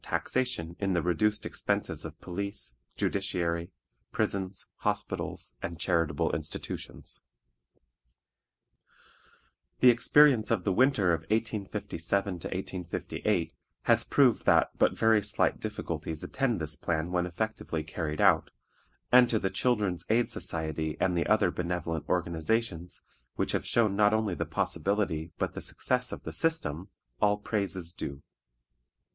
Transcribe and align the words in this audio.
taxation 0.03 0.75
in 0.79 0.93
the 0.93 1.01
reduced 1.03 1.45
expenses 1.45 2.03
of 2.03 2.19
police, 2.19 2.75
judiciary, 2.97 3.69
prisons, 4.11 4.65
hospitals, 4.77 5.53
and 5.61 5.79
charitable 5.79 6.31
institutions. 6.35 7.21
The 9.77 9.91
experience 9.91 10.49
of 10.49 10.63
the 10.63 10.73
winter 10.73 11.13
of 11.13 11.21
1857 11.29 12.41
8 13.23 13.53
has 13.83 14.03
proved 14.03 14.45
that 14.47 14.69
but 14.75 14.97
very 14.97 15.21
slight 15.21 15.59
difficulties 15.59 16.23
attend 16.23 16.59
this 16.59 16.75
plan 16.75 17.11
when 17.11 17.27
efficiently 17.27 17.83
carried 17.83 18.19
out, 18.19 18.49
and 19.11 19.29
to 19.29 19.37
the 19.37 19.51
"Children's 19.51 20.03
Aid 20.09 20.31
Society" 20.31 20.97
and 20.99 21.15
the 21.15 21.27
other 21.27 21.51
benevolent 21.51 22.09
organizations, 22.09 23.03
which 23.35 23.51
have 23.51 23.67
shown 23.67 23.95
not 23.95 24.15
only 24.15 24.33
the 24.33 24.47
possibility, 24.47 25.31
but 25.37 25.53
the 25.53 25.61
success 25.61 26.11
of 26.11 26.23
the 26.23 26.33
system, 26.33 26.89
all 27.21 27.37
praise 27.37 27.75
is 27.75 27.91
due. 27.91 28.23